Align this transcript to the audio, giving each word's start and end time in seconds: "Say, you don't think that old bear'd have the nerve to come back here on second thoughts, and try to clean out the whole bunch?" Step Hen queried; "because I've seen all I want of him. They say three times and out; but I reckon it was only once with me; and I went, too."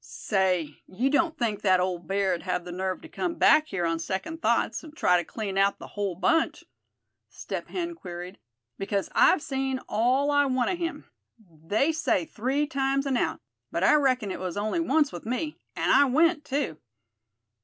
"Say, 0.03 0.81
you 0.87 1.11
don't 1.11 1.37
think 1.37 1.61
that 1.61 1.79
old 1.79 2.07
bear'd 2.07 2.41
have 2.41 2.65
the 2.65 2.71
nerve 2.71 3.03
to 3.03 3.07
come 3.07 3.35
back 3.35 3.67
here 3.67 3.85
on 3.85 3.99
second 3.99 4.41
thoughts, 4.41 4.83
and 4.83 4.97
try 4.97 5.15
to 5.17 5.23
clean 5.23 5.59
out 5.59 5.77
the 5.77 5.89
whole 5.89 6.15
bunch?" 6.15 6.63
Step 7.29 7.67
Hen 7.67 7.93
queried; 7.93 8.39
"because 8.79 9.11
I've 9.13 9.43
seen 9.43 9.79
all 9.87 10.31
I 10.31 10.45
want 10.47 10.71
of 10.71 10.79
him. 10.79 11.11
They 11.47 11.91
say 11.91 12.25
three 12.25 12.65
times 12.65 13.05
and 13.05 13.15
out; 13.15 13.41
but 13.71 13.83
I 13.83 13.93
reckon 13.93 14.31
it 14.31 14.39
was 14.39 14.57
only 14.57 14.79
once 14.79 15.11
with 15.11 15.27
me; 15.27 15.59
and 15.75 15.91
I 15.91 16.05
went, 16.05 16.45
too." 16.45 16.79